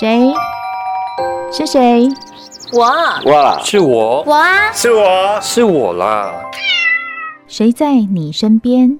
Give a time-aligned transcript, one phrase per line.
[0.00, 0.32] 谁？
[1.52, 2.08] 是谁？
[2.72, 2.84] 我。
[3.30, 4.22] 哇，是我。
[4.26, 6.32] 我啊，是我，是我啦。
[7.46, 8.98] 谁在你身边？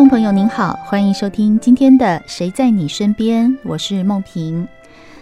[0.00, 4.66] 众朋友您好，欢迎收听今天的《谁在你身边》，我是梦萍。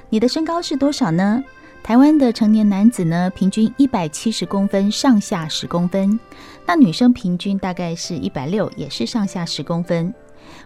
[0.08, 1.42] 你的身高是多少呢？
[1.82, 6.16] 台湾的成年男子呢，平均一百七十公分，上下十公分。
[6.64, 10.14] 那女生平均大概是一百六，也是上下十公分。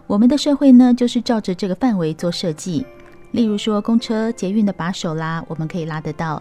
[0.05, 2.85] 我们的社会呢，就是照着这个范围做设计。
[3.31, 6.39] 例如说，公车、捷运的把手啦，我们可以拉得到；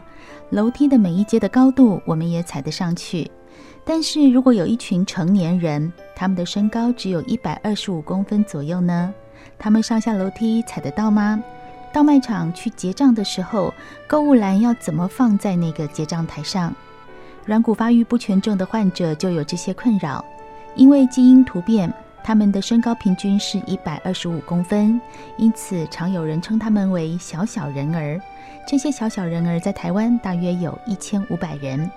[0.50, 3.30] 楼梯的每一阶的高度，我们也踩得上去。
[3.84, 9.12] 但是如果有一群成年人，他们的身高只有一百二十五公分左右呢，
[9.58, 11.42] 他们上下楼梯踩得到吗？
[11.92, 13.74] 到卖场去结账的时候，
[14.06, 16.74] 购物篮要怎么放在那个结账台上？
[17.44, 20.24] 软骨发育不全症的患者就有这些困扰，
[20.76, 24.98] 因为基因突变，他们的身高平均是一百二十五公分，
[25.36, 28.18] 因此常有人称他们为“小小人儿”。
[28.66, 31.90] 这些小小人儿在台湾大约有一千五百人。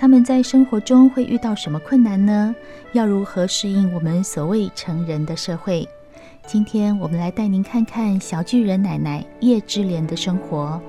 [0.00, 2.54] 他们在生活中会遇到什么困难呢？
[2.92, 5.88] 要如何适应我们所谓成人的社会？
[6.46, 10.80] 今天我们来带您看看小巨人奶奶叶之莲的生活。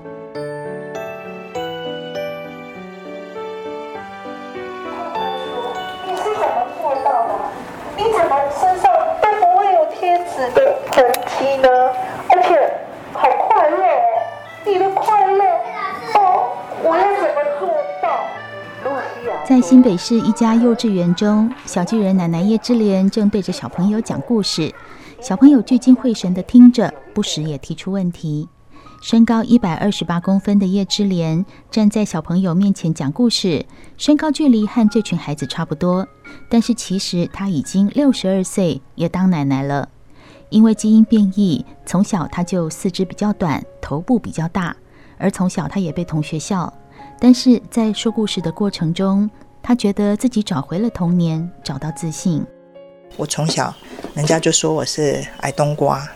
[19.50, 24.72] 在新北市一家幼稚园中，小巨人奶奶叶之莲正对着小朋友讲故事。
[25.19, 28.47] 小朋友聚精会神地听着，不时也提出问题。
[29.02, 33.66] 身高一百二十八公分的叶之莲站在小朋友面前讲故事，
[33.97, 36.07] 身高距离和这群孩子差不多，
[36.47, 39.90] 但是其实她已经六十二岁，也当奶奶了。
[40.50, 44.78] 因为基因变异，从小她就四肢比较短，头部比较大，
[45.18, 46.72] 而从小她也被同学笑。
[47.22, 49.30] 但是在说故事的过程中，
[49.62, 52.46] 他觉得自己找回了童年，找到自信。
[53.18, 53.74] 我从小，
[54.16, 56.07] 人家就说我是矮冬瓜，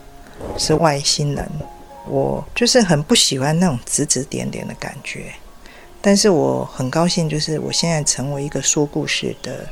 [0.58, 1.50] 是外星人。
[2.08, 5.34] 我就是很不喜欢那种指指点点的感觉。
[6.02, 9.68] 但是我很高兴，就是我现在成为一个说故事的，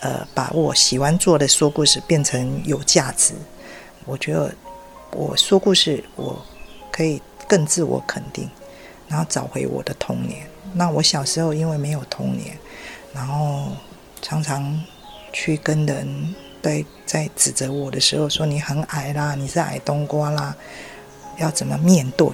[0.00, 3.34] 呃，把我喜欢做的说故事变成有价值。
[4.06, 4.54] 我觉得
[5.12, 6.42] 我说故事，我
[6.90, 8.48] 可以更自我肯定，
[9.08, 10.46] 然后找回我的童年。
[10.74, 12.56] 那我小时候因为没有童年，
[13.12, 13.72] 然后
[14.22, 14.80] 常常。
[15.30, 20.56] 去跟人在在指责我的时候说，你很矮啦，你是矮冬瓜啦，
[21.36, 22.26] 要怎么面对？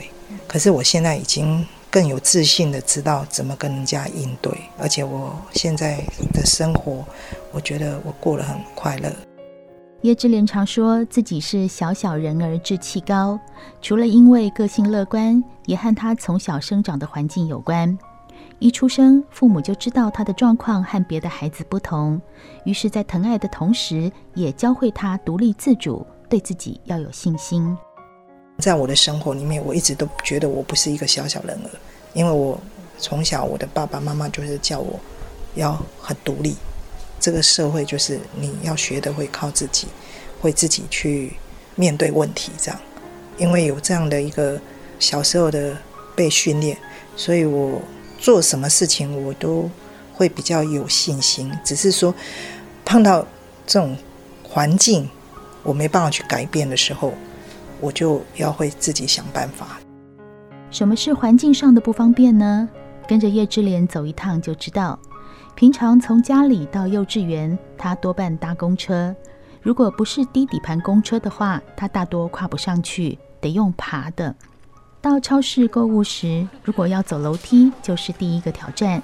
[0.47, 5.97] 可是我现在已经更有自信的知道怎么跟人家应对，而且我现在
[6.33, 7.05] 的生活，
[7.51, 9.13] 我觉得我过得很快乐。
[10.05, 13.41] 叶之莲常说自己是小小人儿志气高，
[13.81, 17.99] 除了因为个性乐观，也和他从小生长的环境有关。
[18.59, 22.21] 一出生，父母就知道他的状况和别的孩子不同，
[22.67, 27.75] 于是，在疼爱的同时，也教会他独立自主，对自己要有信心。
[28.59, 31.71] 在我的生活里面，我一直都觉得我不是一个小小人儿，
[32.13, 32.61] 因为我
[32.99, 35.01] 从小我的爸爸妈妈就是叫我
[35.55, 36.55] 要很独立。
[37.25, 39.89] 这个社会就是你要学的会靠自己，
[40.43, 41.33] 会自己去
[41.75, 42.79] 面对问题，这样。
[43.39, 44.61] 因为有这样的一个
[44.99, 45.75] 小时候的
[46.15, 46.77] 被训练，
[47.17, 47.81] 所以我。
[48.17, 49.69] 做什么事情我都
[50.15, 52.15] 会比较有信心，只是说
[52.83, 53.27] 碰到
[53.67, 53.95] 这种
[54.43, 55.07] 环境
[55.63, 57.13] 我没办法去改变的时候，
[57.81, 59.79] 我就要会自己想办法。
[60.71, 62.67] 什么是环境上的不方便呢？
[63.07, 64.99] 跟着叶之莲走一趟就知道。
[65.55, 69.15] 平常从家里到幼稚园，他多半搭公车。
[69.63, 74.35] 如果不是低底盘公车的话，他大多跨不上去，得用爬的。
[75.01, 79.01] 到超市购物时，如果要走楼梯，就是第一个挑战。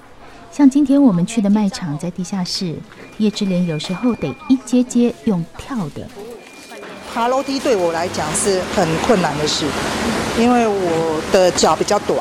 [0.51, 2.75] 像今天我们去的卖场在地下室，
[3.19, 6.05] 叶志莲有时候得一阶阶用跳的。
[7.15, 9.67] 爬楼梯对我来讲是很困难的事，
[10.37, 12.19] 因为我的脚比较短。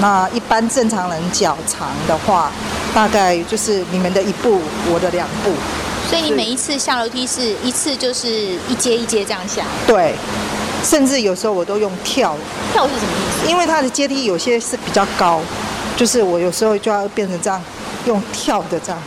[0.00, 2.50] 那一般正常人脚长的话，
[2.94, 4.60] 大概就是你们的一步，
[4.92, 5.50] 我的两步。
[6.08, 8.28] 所以你每一次下楼梯是一次就是
[8.68, 9.64] 一阶一阶这样下？
[9.86, 10.14] 对。
[10.82, 12.36] 甚至有时候我都用跳，
[12.70, 13.50] 跳是什么意思？
[13.50, 15.40] 因为它的阶梯有些是比较高，
[15.96, 17.58] 就是我有时候就要变成这样，
[18.04, 19.02] 用跳的这样。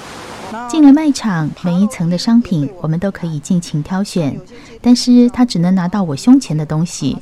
[0.68, 4.36] 进了卖场，每一层的商品我们都可以尽情挑选，
[4.81, 7.16] 但是他只能拿到我胸前的东西。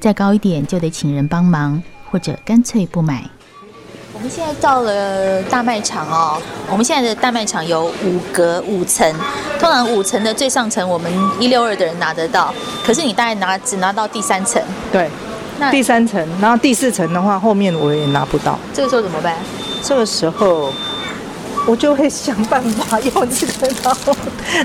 [0.00, 3.28] 再高一点就得请人帮忙，或者干脆不买。
[4.18, 6.42] 我们现在到了大卖场哦。
[6.68, 9.08] 我们现在的大卖场有五格五层，
[9.60, 12.52] 通常五层的最上层我们一六二的人拿得到，
[12.84, 14.60] 可是你大概拿只拿到第三层。
[14.90, 15.08] 对，
[15.60, 18.58] 那第三层，然后第四层的话，后面我也拿不到。
[18.74, 19.36] 这个时候怎么办？
[19.84, 20.72] 这个时候。
[21.68, 24.16] 我就会想办法用这个，然后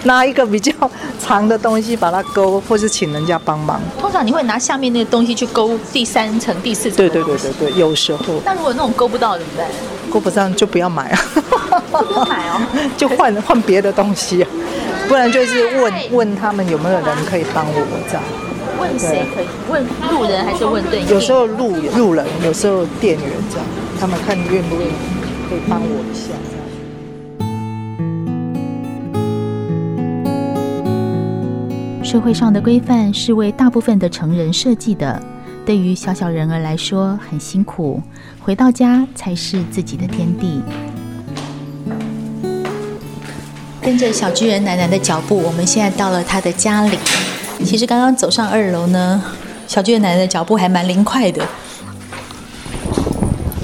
[0.03, 0.71] 拿一个比较
[1.19, 3.81] 长的东西把它勾，或是请人家帮忙。
[3.99, 6.95] 通常你会拿下面那个东西去勾第三层、第四层。
[6.95, 8.23] 对对对对对，有时候。
[8.45, 9.67] 那如果那种勾不到怎么办？
[10.09, 11.19] 勾不上就不要买啊。
[11.91, 12.61] 不要买哦，
[12.95, 14.49] 就换换别的东西啊，
[15.09, 17.73] 不然就是问问他们有没有人可以帮我
[18.07, 18.23] 这样。
[18.79, 19.45] 问谁可以？
[19.69, 21.11] 问路人还是问店员？
[21.11, 23.65] 有时候路路人，有时候店员这样，
[23.99, 24.91] 他们看愿不愿意
[25.49, 26.31] 可以帮我一下。
[32.13, 35.19] 社会上的规范是为大部分的成人设计的，
[35.65, 37.99] 对于小小人儿来说很辛苦，
[38.39, 40.61] 回到家才是自己的天地。
[43.81, 46.99] 跟着小巨人奶奶的脚步，我们现在到了她的家里。
[47.65, 49.19] 其实刚刚走上二楼呢，
[49.65, 51.43] 小巨人奶奶的脚步还蛮灵快的。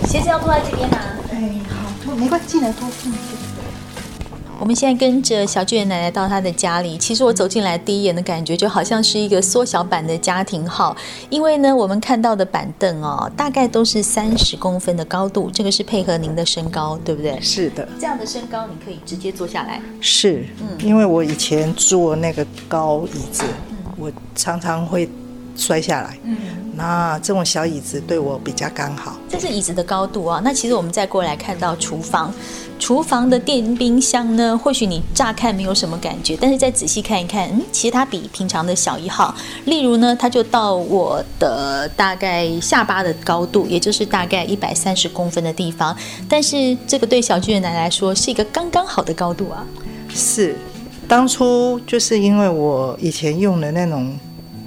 [0.08, 1.00] 鞋子要脱在这边啊？
[1.32, 2.90] 哎，好脱，没关系，进来脱。
[4.60, 6.98] 我们现在跟着小巨人奶奶到她的家里。
[6.98, 10.96] 其实我走进来第一眼的感觉，就好像是一个缩小版的家庭号。
[11.30, 17.40] 因为呢，我们看到的板凳哦，大概都是三十公分的高度，这个是配合您的身高，对不对？
[17.40, 17.88] 是的。
[17.98, 19.82] 这样的身高，你可以直接坐下来。
[20.02, 23.46] 是，嗯，因为我以前坐那个高椅子，
[23.96, 25.10] 我常常会
[25.56, 26.20] 摔下来。
[26.26, 26.36] 嗯，
[26.76, 29.16] 那这种小椅子对我比较刚好。
[29.30, 30.42] 这是椅子的高度啊。
[30.44, 32.34] 那其实我们再过来看到厨房。
[32.80, 39.36] 厨房的电冰箱呢，或许你乍看没有什么感觉，但是再仔细看一看，嗯，其实它比平常的小一号。
[39.66, 45.96] 例如呢，它就到我的大概下巴的高度，也就是大概一百三十公分的地方。
[46.28, 49.64] 但是这个对小巨人奶奶来说是一个刚刚好的高度啊。
[50.14, 50.58] 是，
[51.08, 54.18] 当初就是因为我以前用的那种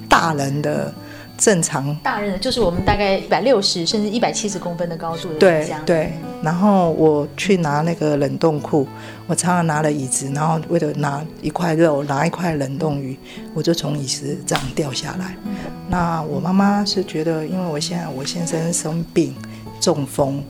[0.08, 0.92] 大人的。
[1.42, 5.38] 正常大人的就是我们大概一百六十甚至一百七十公分的高度的。
[5.40, 8.86] 对对，然后我去拿那个冷冻库，
[9.26, 13.18] 我常常拿了椅子，然后为了拿一块肉，拿一块冷冻鱼，
[13.54, 15.36] 我就从椅子这样掉下来。
[15.44, 15.52] 嗯、
[15.88, 19.34] 那我妈妈是觉得，因为我现在我先生生病
[19.80, 20.40] 中风。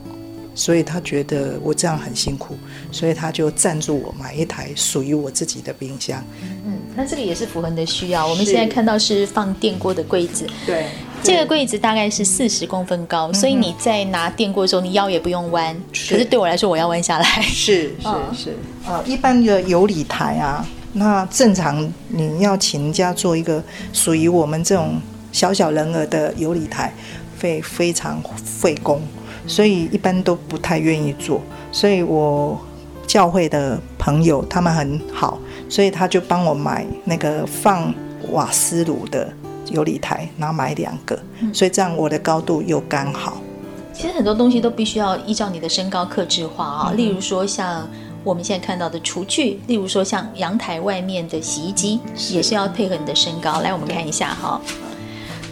[0.55, 2.55] 所以他觉得我这样很辛苦，
[2.91, 6.23] 所以他就赞助我买一台属于我自己的冰箱。
[6.43, 8.27] 嗯，那这个也是符合你的需要。
[8.27, 10.85] 我们现在看到是放电锅的柜子，对，
[11.21, 15.75] 这个柜子大概是四十公分高，嗯，所以你在拿电锅的时候，你腰也不用弯。
[15.91, 17.25] 可是对我来说，我要弯下来。
[17.41, 25.01] 是是是，呃，一般的有理台啊，那正常你要请人家做一个属于我们这种
[25.31, 26.93] 小小人儿的有理台，
[27.39, 29.01] 会非常费工。
[29.45, 32.57] 所以一般都不太愿意做，所以我
[33.05, 35.37] 教会的朋友他们很好，
[35.73, 37.91] 所以他就帮我买那个放
[38.29, 39.27] 瓦斯炉的
[39.71, 41.19] 油里台，然后买两个，
[41.51, 43.41] 所以这样我的高度又刚好。
[43.91, 47.89] 其实很多东西都必须要依照你的身高克制化啊，例如说像
[48.23, 51.99] 我们现在看到的厨具，例如说像阳台外面的洗衣机，
[52.29, 53.61] 也是要配合你的身高。
[53.61, 54.61] 来，我们看一下哈。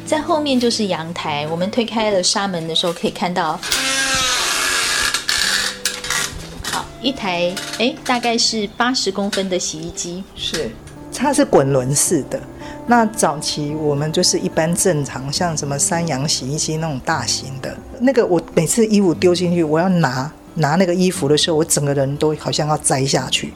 [0.06, 3.60] 在后面就是阳台，我们推开了纱门的时候，可以看到，
[6.62, 10.70] 好一台，哎，大概是八十公分的洗衣机，是，
[11.14, 12.40] 它是滚轮式的。
[12.88, 23.54] 那早期我们就是一般正常，像什么三洋洗衣机那种大型的，那个我每次衣服丢进去，我要拿拿那个衣服的时候，我整个人都好像要栽下去。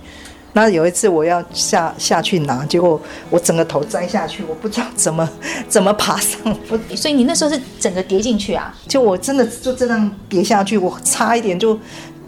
[0.53, 2.99] 那有一次我要下下去拿，结果
[3.29, 5.29] 我整个头栽下去，我不知道怎么
[5.67, 6.39] 怎么爬上。
[6.69, 8.73] 我所以你那时候是整个跌进去啊？
[8.87, 11.77] 就我真的就这样跌下去，我差一点就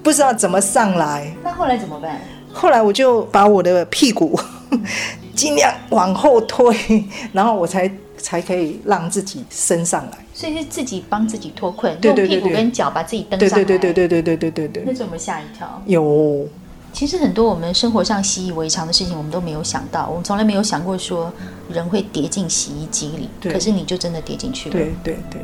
[0.08, 1.30] 不知道怎么上来。
[1.44, 2.22] 那后来怎么办？
[2.54, 4.40] 后来我就把我的屁股
[5.36, 10.18] 尽量往后推，然后我才才可以让自己升上来。
[10.34, 13.66] 所以是自己帮自己脱困，用屁股跟脚把自己蹬上来。
[13.66, 14.84] 对对对对对对对对对对。
[14.88, 15.82] 那怎么吓一跳？
[15.86, 16.48] 有。
[16.94, 20.08] 其实很多我们生活上习以为常的事情，我们都没有想到。
[20.08, 21.30] 我们从来没有想过说
[21.70, 24.74] 人会跌进洗衣机里，可是你就真的跌进去了。
[24.74, 25.42] 对对对。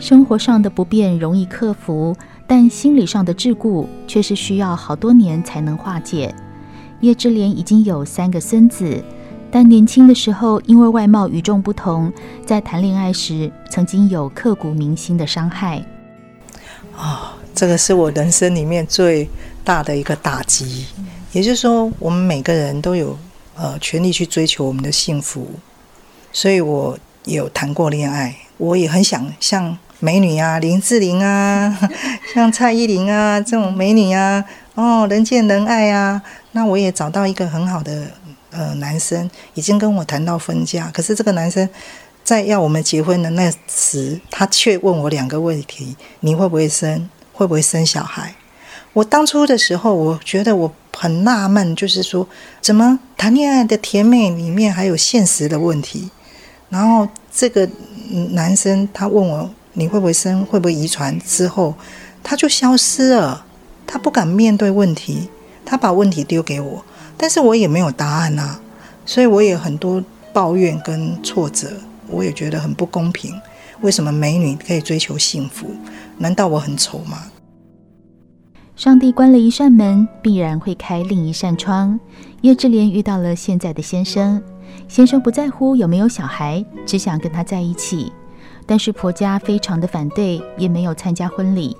[0.00, 2.16] 生活上的不便容易克服，
[2.54, 6.34] 但心理上的桎梏却是需要好多年才能化解。
[7.00, 9.02] 叶之莲已经有三个孙子，
[9.50, 12.12] 但年轻的时候因为外貌与众不同，
[12.44, 15.78] 在谈恋爱时曾经有刻骨铭心的伤害。
[16.94, 17.38] 啊、哦。
[17.54, 19.26] 这个是我人生里面最
[19.64, 20.84] 大的一个打击，
[21.32, 23.16] 也就是说，我们每个人都有
[23.56, 25.48] 呃权利去追求我们的幸福，
[26.30, 31.78] 所以我有谈过恋爱，我也很想像美女啊，林志玲啊，
[32.34, 34.44] 像蔡依林啊这种美女啊，
[34.74, 36.20] 哦，人见人爱啊。
[36.50, 38.08] 那我也找到一个很好的
[38.50, 41.68] 呃男生，已经跟我谈到分家，可是这个男生
[42.24, 47.08] 在要我们结婚的那时，他却问我两个问题：你会不会生？
[47.32, 48.34] 会不会生小孩？
[48.94, 52.26] 我当初的时候，我觉得我很纳闷，就是说，
[52.60, 56.10] 怎么谈恋爱的甜美里面还有现实的问题？
[56.70, 57.68] 然后这个
[58.32, 61.18] 男生他问我你会不会生，会不会遗传？
[61.20, 61.74] 之后
[62.22, 63.44] 他就消失了，
[63.86, 65.28] 他不敢面对问题，
[65.64, 66.84] 他把问题丢给我，
[67.16, 68.60] 但是我也没有答案啊，
[69.06, 70.02] 所以我也很多
[70.32, 71.68] 抱怨跟挫折，
[72.08, 73.34] 我也觉得很不公平。
[73.80, 75.74] 为什么美女可以追求幸福？
[76.18, 77.24] 难道我很丑吗？
[78.76, 81.98] 上帝关了一扇门，必然会开另一扇窗。
[82.42, 84.42] 叶志莲遇到了现在的先生，
[84.88, 88.12] 先生不在乎有没有小孩，只想跟他在一起。
[88.66, 91.76] 但是婆家非常的反对，也没有参加婚礼。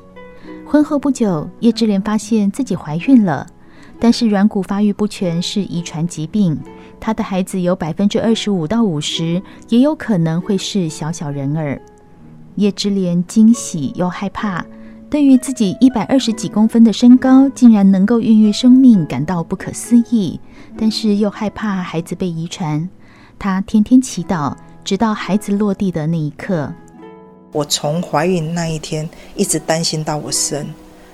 [0.66, 3.46] 婚后不久，叶志莲发现自己怀孕了，
[3.98, 6.58] 但是软骨发育不全是遗传疾病，
[6.98, 11.80] 她的孩子有百分之二十五到五十，也有可能会是小小人儿。
[12.56, 14.64] 叶之莲惊喜又害怕。
[15.10, 20.40] 对于自己一百二十几公分的身高，竟然能够孕育生命，感到不可思议，
[20.78, 22.88] 但是又害怕孩子被遗传。
[23.38, 26.72] 她天天祈祷，直到孩子落地的那一刻。
[27.52, 30.66] 我从怀孕那一天一直担心到我生，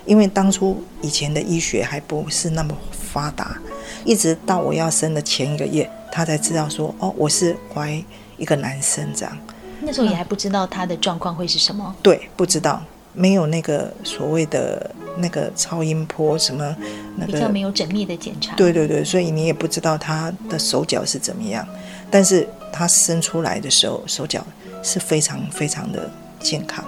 [0.06, 3.58] 因为当初以前的医学还不是那么发达，
[4.04, 8.02] 一直到我要生的前一个月，他才知道说哦，我是怀
[8.36, 9.36] 一个男生这样。
[9.80, 11.94] 那时候也还不知道他的状况会是什么？
[12.02, 12.82] 对，不知道。
[13.14, 16.76] 没有那个所谓的那个超音波什么，
[17.16, 18.54] 那个比较没有缜密的检查。
[18.54, 21.66] 对对对，所以你也不知道他的手脚是怎么样。
[22.12, 24.46] 但是他生出来的时候，手脚
[24.82, 26.10] 是非常非常的
[26.40, 26.84] 健康，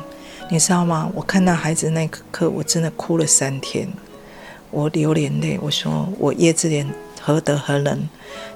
[0.51, 1.11] 你知道吗？
[1.15, 3.89] 我看到孩子那一刻，我真的哭了三天，
[4.71, 5.59] 我流眼泪。
[5.63, 6.89] 我说我叶志莲
[7.21, 8.09] 何德何能，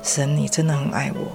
[0.02, 1.32] 神你真的很爱我，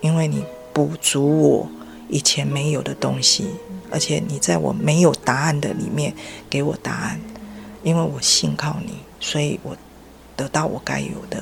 [0.00, 1.68] 因为你补足我
[2.08, 3.50] 以前没有的东西。
[3.88, 6.12] 而且你在我没有答案的里面
[6.50, 7.20] 给我答案，
[7.84, 9.76] 因为我信靠你，所以我
[10.34, 11.40] 得到我该有的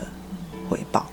[0.68, 1.06] 回报。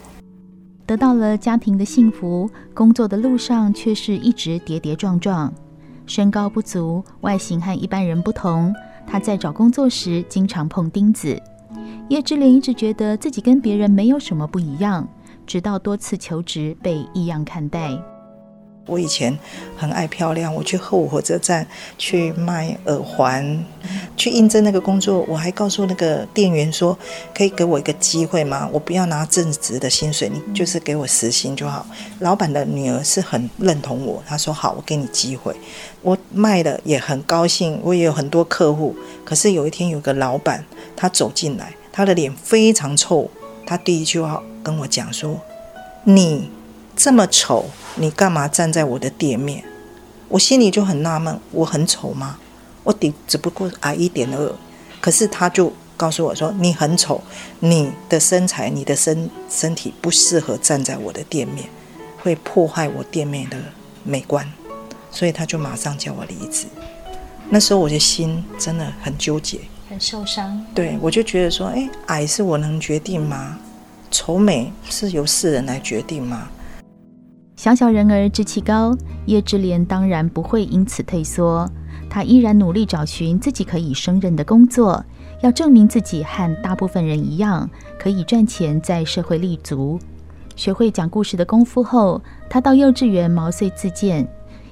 [0.85, 5.53] 得到了家庭的幸福，工作的路上却是一直跌跌撞撞。
[6.05, 8.73] 身高不足，外形和一般人不同，
[9.07, 11.41] 他在找工作时经常碰钉子。
[12.09, 15.07] 叶之莲一直觉得自己跟别人没有什么不一样，
[15.47, 17.97] 直到多次求职被异样看待。
[18.88, 19.38] 我以前
[19.77, 21.65] 很爱漂亮，我去后火车站
[21.97, 23.63] 去卖耳环，
[24.17, 26.97] 去应征那个工作，我还告诉那个店员说，
[27.33, 28.67] 可以给我一个机会吗？
[28.73, 31.85] 我不要拿正职的薪水，你就是给我时薪就好。
[32.19, 35.55] 老板的女儿是很认同我，她说好，我给你机会。
[36.01, 38.95] 我卖的也很高兴，我也有很多客户。
[39.23, 43.29] 可是有一天有个老板，他走进来，他的脸非常臭，
[43.65, 45.39] 他第一句话跟我讲说，
[46.03, 46.50] 你。
[47.03, 47.65] 这么丑，
[47.96, 49.63] 你干嘛站在我的店面？
[50.29, 52.38] 我心里就很纳闷，我很丑吗？
[52.84, 54.55] 我顶只不过矮一点二，
[55.00, 57.20] 可是他就告诉我说，你很丑，
[57.60, 61.67] 你的身材、你的身身体不适合站在我的店面，
[62.20, 63.58] 会破坏我店面的
[64.03, 64.48] 美观，
[65.10, 66.67] 所以他就马上叫我离职。
[67.50, 70.63] 那时候我的心真的很纠结，很受伤。
[70.75, 73.58] 对，我就觉得说，哎，矮是我能决定吗？
[74.12, 76.48] 丑美是由世人来决定吗？
[77.62, 81.70] 小小人儿志气高，叶志莲当然不会因此退缩。
[82.10, 85.06] 她依然努力找寻自己可以胜任的工作，
[85.41, 90.00] 要证明自己和大部分人一样，可以赚钱在社会立足。
[90.56, 94.27] 学会讲故事的功夫后，她到幼稚园毛遂自荐。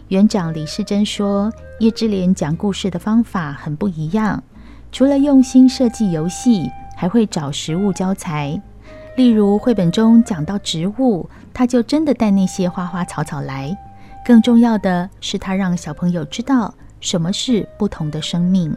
[0.07, 4.43] 园长李世珍说：“叶志莲讲故事的方法很不一样，
[4.91, 6.67] 除了用心设计游戏，
[6.97, 8.59] 还会找实物教材。”
[9.19, 13.77] 例如绘本中讲到植物，他就真的带那些花花草草来。
[14.25, 18.73] 更重要的是，他让小朋友知道什么是不同的生命。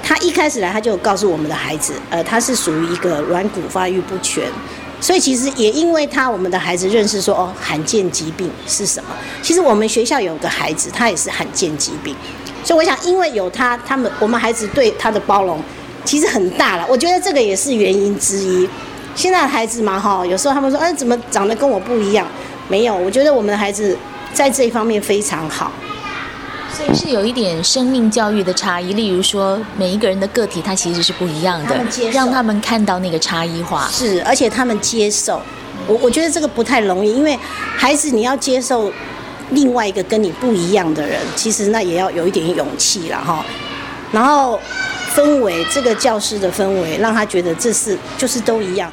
[0.00, 4.48] 他一开始来，他就告诉我们的孩子，呃，他是属于一个软骨发育不全，
[5.00, 9.10] 所以其实也因为他，我们的孩子认识说，哦，罕见疾病是什么？
[9.42, 12.14] 其实我们学校有个孩子，他也是罕见疾病，
[12.62, 15.60] 所以我想，因为有他，他们我们孩子对他的包容
[16.04, 16.86] 其实很大了。
[16.88, 18.68] 我觉得这个也是原因之一。
[19.18, 22.24] 现在的孩子嘛，哈，有时候他们说，哎，怎么长得跟我不一样？
[22.68, 23.98] 没有，我觉得我们的孩子
[24.32, 25.72] 在这一方面非常好。
[26.72, 33.88] 所以是有一点生命教育的差异，例如说，每一个人的个体他其实是不一样的，他让他们看到那个差异化。
[33.90, 35.42] 是，而且他们接受。
[35.88, 37.36] 我我觉得这个不太容易，因为
[37.76, 38.92] 孩子你要接受
[39.50, 43.44] 另外一个跟你不一样的人，其实那也要有一点勇气了哈。
[44.12, 44.60] 然后
[45.16, 48.92] 氛围，这个教室的氛围，让他觉得这是就是都一样。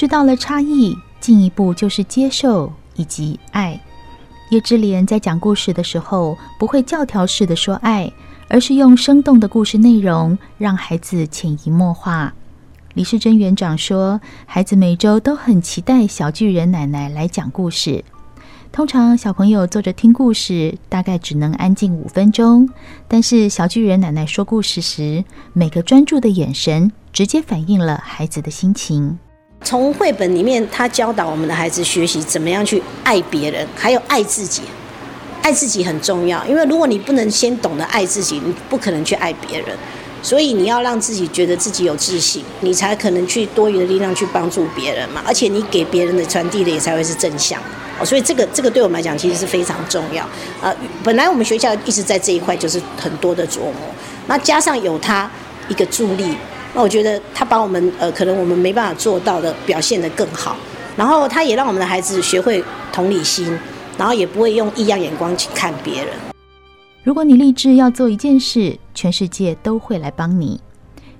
[0.00, 3.78] 知道了差异，进一步就是接受以及爱。
[4.48, 8.10] 叶之莲在讲故事的时候，不会教条式的说爱，
[8.48, 12.32] 而是用生动的故事内容，让孩子潜移默化。
[12.94, 18.02] 李世珍园长说，孩子每周都很期待小巨人奶奶来讲故事。
[18.72, 22.66] 通常小朋友坐着听故事，大概只能安静五分钟，
[23.06, 29.18] 但是小巨人奶奶说故事时，每个专注的眼神，直接反映了孩子的心情。
[29.62, 34.62] 从绘本里面，他教导我们的孩子学习怎么样去爱别人，还有爱自己。
[35.42, 39.68] 爱自己很重要，因为如果你不能先懂得爱自己，你不可能去爱别人。
[40.22, 45.22] 所以你要让自己觉得自己有自信，你才可能去多余的力量去帮助别人嘛。
[45.26, 47.58] 而且你给别人的传递的也才会是正向。
[47.98, 50.28] 哦，所以这个这个对我们来讲其实是非常重要。
[50.60, 53.74] 呃，本来我们学校一直在这一块就是很多的琢磨，
[54.26, 55.30] 那加上有他
[55.68, 56.36] 一个助力。
[56.74, 60.56] 那我觉得他把我们呃，可能我们没办法做到的表现得更好，
[60.96, 62.62] 然后他也让我们的孩子学会
[62.92, 63.58] 同理心，
[63.98, 66.14] 然后也不会用异样眼光去看别人。
[67.02, 70.60] 如果你立志要做一件事，全世界都会来帮你。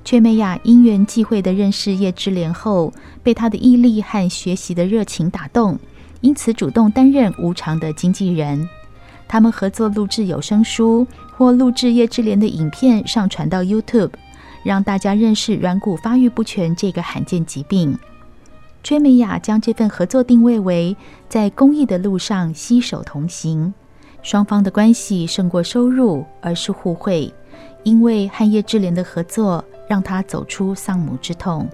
[0.04, 2.92] 阙美雅因缘际会的认识叶之莲后，
[3.23, 5.78] 被他的毅力和学习的热情打动，
[6.21, 8.69] 因此主动担任无偿的经纪人。
[9.26, 14.11] 他们合作录制有声书，或录制叶之莲的影片上传到 YouTube。
[14.62, 17.99] 让大家认识软骨发育不全这个罕见疾病。
[18.83, 20.97] 崔美雅将这份合作定位为
[21.29, 23.75] 在公益的路上携手同行，
[24.23, 27.33] 双方的关系胜过收入，而是互惠。
[27.83, 31.69] 因为和叶之莲的合作，让她走出丧母之痛。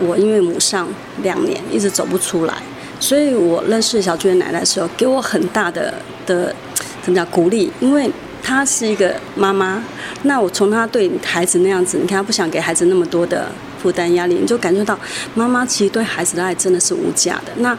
[0.00, 0.88] 我因为母丧
[1.22, 2.54] 两年一直走不出来，
[2.98, 5.94] 所以我认识小娟奶奶的时候，给我很大的
[6.26, 6.54] 的
[7.02, 8.10] 怎么讲鼓励，因为。
[8.42, 9.82] 她是一个妈妈，
[10.22, 13.50] 那我从她对孩子那样子，你看她不想给孩子那么多的
[13.80, 14.98] 负担压力，你就感觉到
[15.34, 17.52] 妈妈其实对孩子的爱真的是无价的。
[17.56, 17.76] 那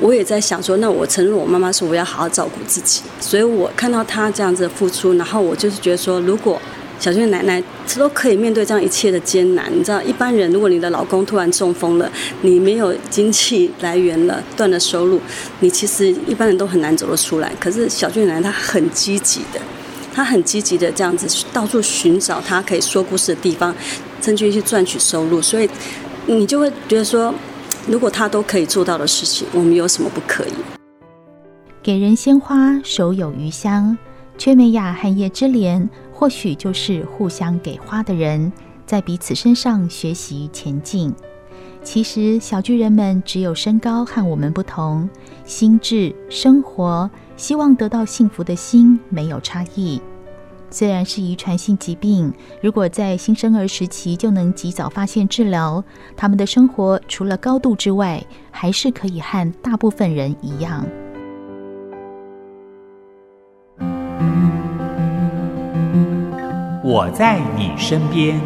[0.00, 6.60] 我也在想说，那我承认我妈妈说我要好好照顾自己，所以我看到她这样子的付出，然后我就是觉得说，如果
[6.98, 7.62] 小俊奶奶
[7.98, 12.10] 都可以面对这样一切的艰难，你知道，一般人如果你的老公突然中风了，
[12.42, 15.20] 你没有经济来源了，断了收入，
[15.60, 17.52] 你其实一般人都很难走得出来。
[17.60, 19.60] 可是小俊奶奶她很积极的。
[20.14, 23.74] 他很积极的这样子到处寻找他可以说故事的地方，
[24.20, 25.42] 甚至于去赚取收入。
[25.42, 25.68] 所以
[26.26, 27.34] 你就会觉得说，
[27.88, 30.52] 如果他都可以做到的事情，我们有什么不可以？
[31.82, 33.98] 给人鲜花，手有余香。
[34.38, 38.52] 缺美雅和叶之莲或许就是互相给花的人，
[38.86, 41.12] 在彼此身上学习前进。
[41.82, 45.08] 其实小巨人们只有身高和我们不同，
[45.44, 47.10] 心智、生活。
[47.36, 50.00] 希望得到幸福的心没有差异。
[50.70, 55.82] 虽然是遗传性疾病，如果在新生儿时期就能及早发现治疗，
[56.16, 60.84] 他们的生活除了高度之外，还是可以和大部分人一样。
[66.82, 68.40] 我在你身边，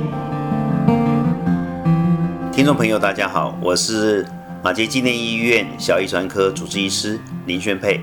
[2.52, 4.26] 听众朋友，大家好，我是
[4.62, 8.00] 马偕纪念医院小儿遗传科主治医师林宣沛。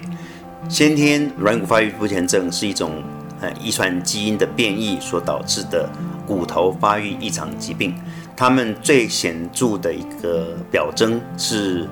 [0.67, 3.03] 先天软骨发育不全症是一种
[3.39, 5.89] 呃遗传基因的变异所导致的
[6.25, 7.95] 骨头发育异常疾病。
[8.35, 11.87] 他们最显著的一个表征是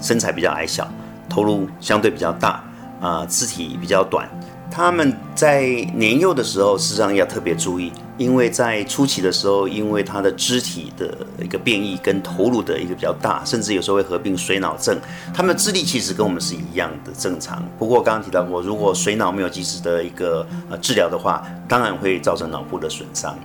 [0.00, 0.86] 身材比较矮小，
[1.28, 2.62] 头颅相对比较大，
[3.00, 4.28] 啊，肢体比较短。
[4.74, 7.92] 他们在年幼的时候，事实上要特别注意。
[8.16, 14.98] 因为在初期的时候，因为他的肢体的一个变异跟头颅的一个比较大，甚至有时候会合并水脑症。
[15.34, 17.62] 他们的智力其实跟我们是一样的正常。
[17.78, 23.38] 不过刚刚提到过，如果水脑没有及时的一个呃治疗的话，当然会造成脑部的损伤。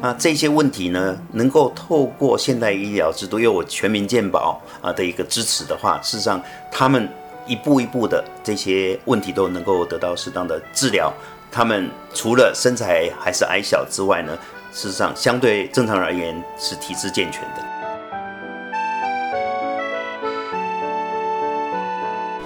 [0.00, 6.40] 那这些问题呢，能够透过现代医疗制度，又有全民健保啊的一个支持的话，事实上
[6.70, 7.06] 他们
[7.50, 11.12] 一步一步的这些问题都能够得到适当的治疗。
[11.50, 14.38] 他们除了身材还是矮小之外呢，
[14.72, 17.64] 事实上相对正常人而言是体质健全的。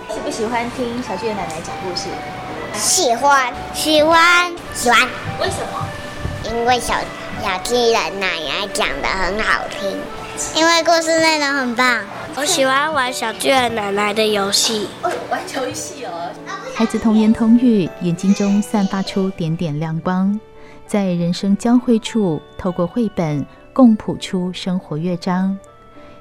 [0.08, 2.08] 喜不喜欢听小巨人奶奶讲故事？
[2.72, 4.98] 喜欢，喜欢，喜欢。
[5.38, 5.86] 为什么？
[6.44, 6.94] 因为小
[7.42, 10.00] 小巨人奶奶讲得很好听，
[10.54, 12.00] 因为故事内容很棒。
[12.36, 14.88] 我喜欢玩小巨人奶奶的游戏。
[15.02, 16.30] 哦，玩游戏哦。
[16.74, 20.38] 孩子童言童语，眼睛中散发出点点亮光，
[20.84, 25.56] 在人生交汇处，透过绘本共谱出生活乐章。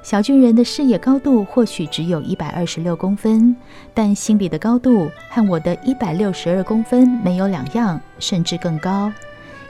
[0.04, 3.56] 小巨人的视野高度或许只有一百二十六公分，
[3.92, 9.10] 但心理的高度和我的一百六十二公分没有两样，甚至更高，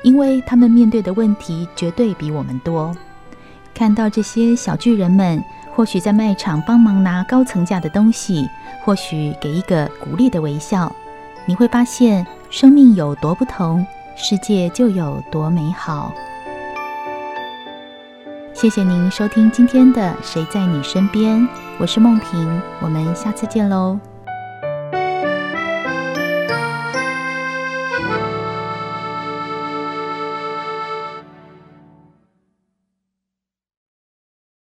[0.03, 2.95] 因为他们面对的问题绝对比我们多。
[3.73, 5.43] 看到这些小巨人们，
[5.75, 8.49] 或许在卖场帮忙拿高层价的东西，
[8.85, 10.91] 或许给一个鼓励的微笑，
[11.47, 13.85] 你会发现生命有多不同，
[14.17, 16.13] 世界就有多美好。
[18.53, 21.41] 谢谢您收听今天的《谁在你身边》，
[21.79, 24.14] 我是梦萍，我们下次见喽。